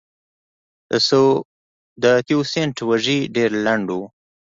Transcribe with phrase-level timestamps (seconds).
[2.03, 3.99] د تیوسینټ وږی ډېر لنډ و